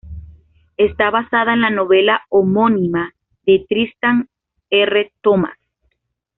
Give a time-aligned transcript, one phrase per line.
[0.77, 3.13] Está basada en la novela homónima
[3.45, 4.25] de Trisha
[4.71, 5.13] R.
[5.21, 5.59] Thomas.